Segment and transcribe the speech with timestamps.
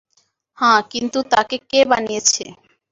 [0.57, 2.43] হ্যাঁ, কিন্তু তাকে কে বানিয়েছে?